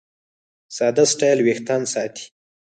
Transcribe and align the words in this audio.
ساده 0.75 1.03
سټایل 1.11 1.39
وېښتيان 1.43 1.83
ساتي. 1.93 2.25